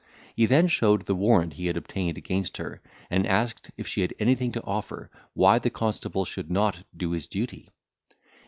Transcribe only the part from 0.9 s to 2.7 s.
the warrant he had obtained against